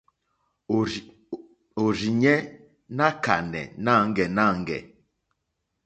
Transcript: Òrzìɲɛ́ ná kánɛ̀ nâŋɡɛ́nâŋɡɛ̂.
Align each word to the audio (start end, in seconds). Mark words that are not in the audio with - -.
Òrzìɲɛ́ 1.83 2.39
ná 2.97 3.07
kánɛ̀ 3.23 3.63
nâŋɡɛ́nâŋɡɛ̂. 3.83 4.79